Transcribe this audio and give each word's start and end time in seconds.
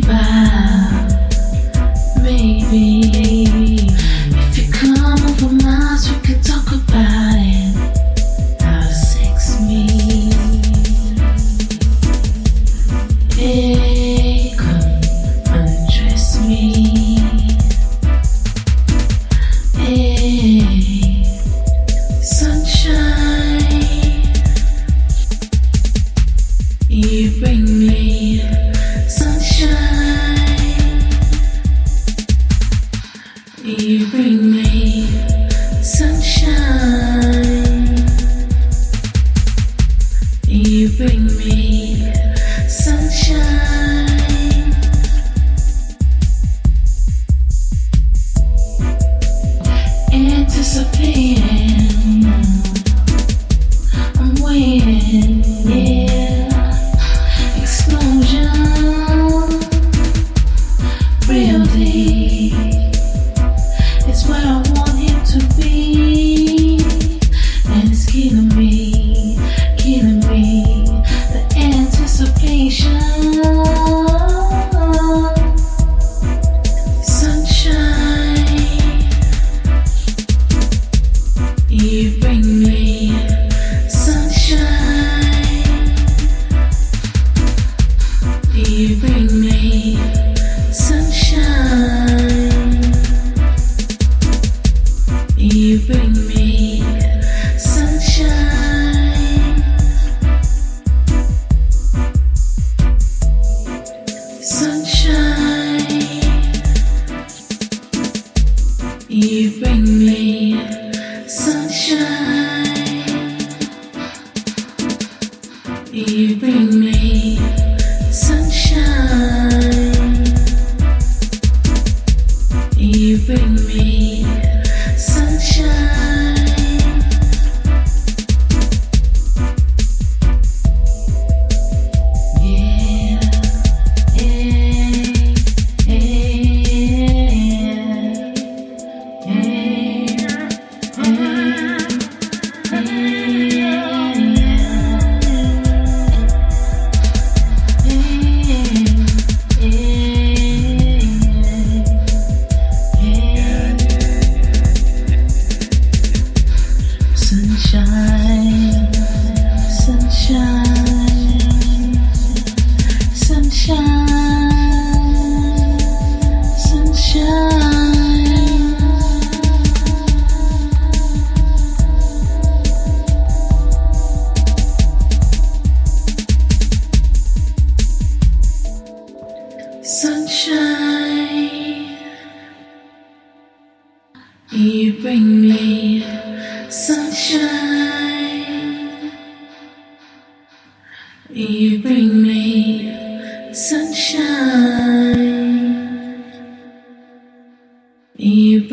by. 0.00 0.31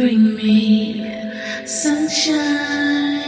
bring 0.10 0.36
me 0.36 1.68
sunshine. 1.68 3.19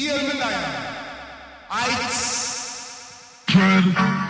ഈ 0.00 0.04
എൽമെന്റാണ് 0.16 0.60
Dread, 3.50 3.84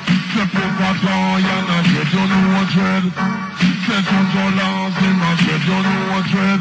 she 0.07 0.15
slept 0.31 0.55
with 0.61 0.81
a 0.87 0.91
lion 1.05 1.69
and 1.75 1.87
dread, 1.91 2.09
you 2.15 2.25
know 2.31 2.57
a 2.61 2.63
dread. 2.73 3.05
She 3.59 3.69
said 3.85 4.05
condolence, 4.11 4.97
him 5.05 5.23
a 5.29 5.31
dread, 5.43 5.63
you 5.71 5.79
know 5.87 6.17
a 6.17 6.21
dread. 6.31 6.61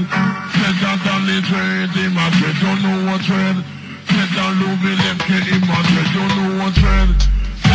Said 0.56 0.76
that 0.84 1.08
only 1.14 1.39
dread, 1.49 1.89
him 1.97 2.20
a 2.24 2.28
dread, 2.38 2.58
you 2.64 2.74
know 2.84 3.14
a 3.14 3.18
dread. 3.28 3.58
Said 4.12 4.30
that 4.36 4.51
Louis 4.62 4.95
Lemke, 5.01 5.38
him 5.49 5.68
a 5.78 5.80
dread, 5.89 6.10
you 6.18 6.26
know 6.38 6.66
a 6.66 6.70
dread. 6.80 7.10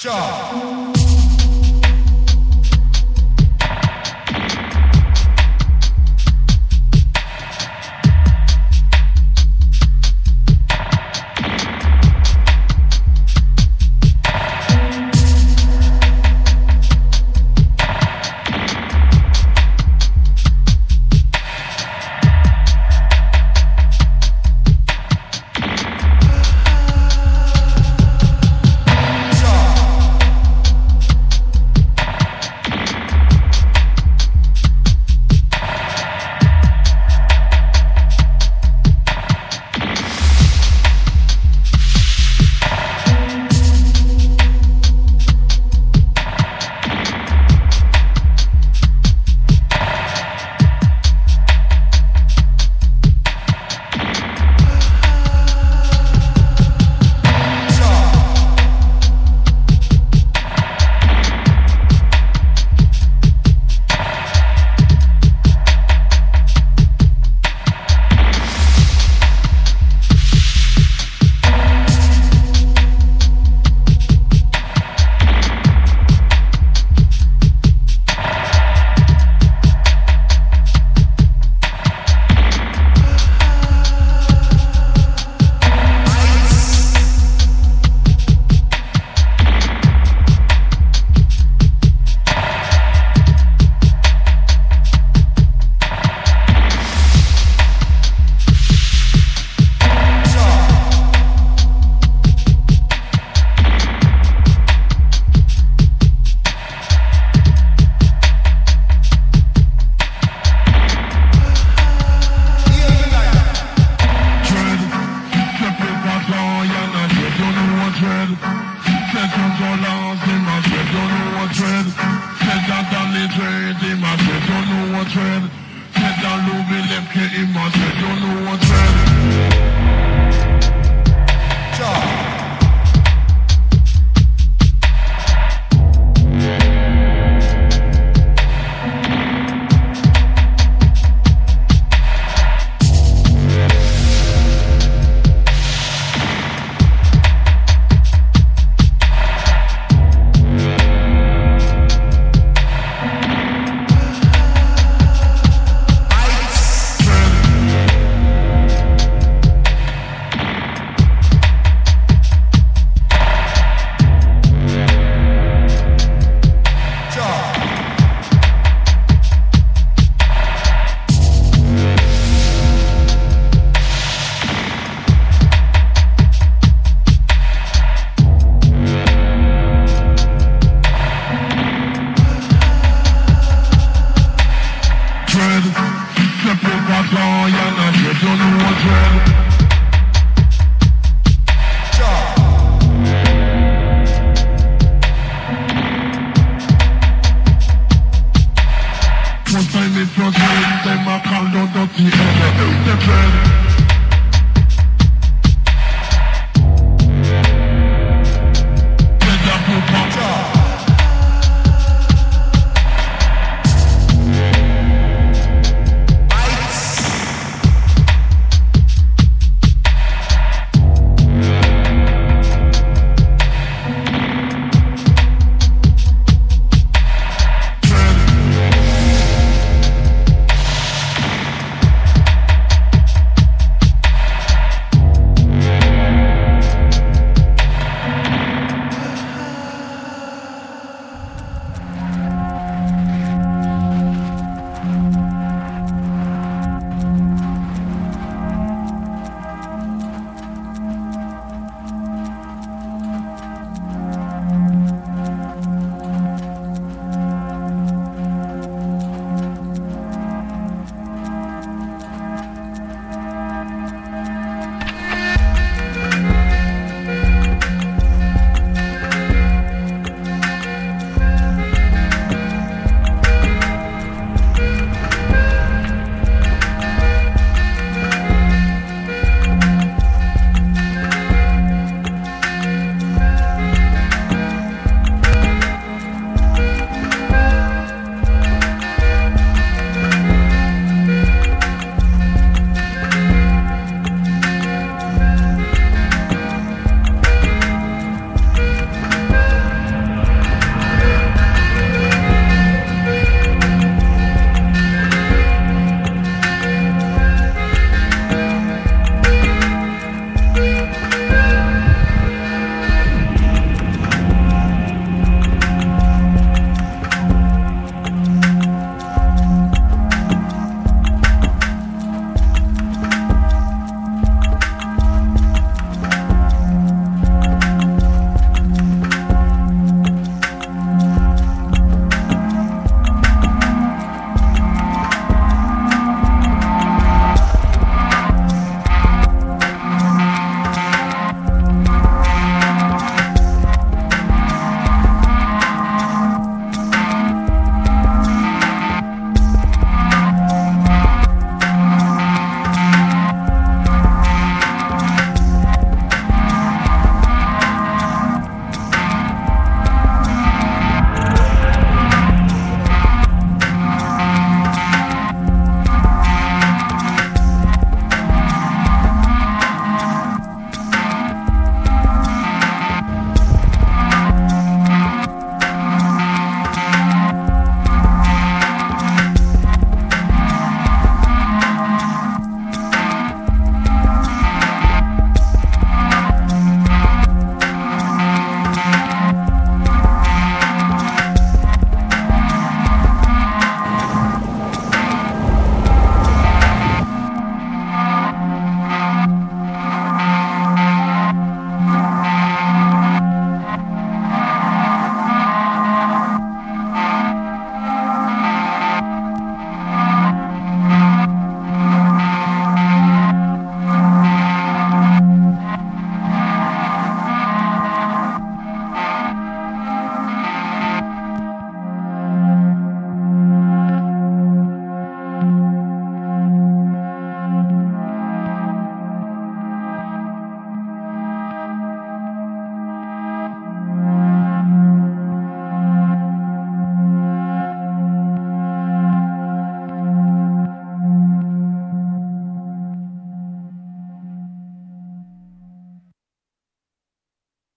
job. 0.00 0.99